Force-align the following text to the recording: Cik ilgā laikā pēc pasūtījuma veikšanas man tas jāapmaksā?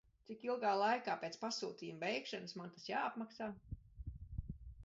Cik 0.27 0.45
ilgā 0.45 0.71
laikā 0.83 1.17
pēc 1.25 1.37
pasūtījuma 1.43 2.01
veikšanas 2.09 2.57
man 2.63 2.75
tas 2.79 2.89
jāapmaksā? 2.93 3.51